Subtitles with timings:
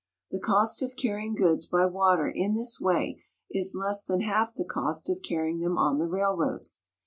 [0.31, 4.65] The cost of carrying goods by water in this way is less than half the
[4.65, 6.85] cost of carrying them on the railroads.